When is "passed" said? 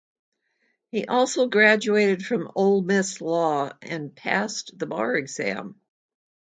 4.15-4.71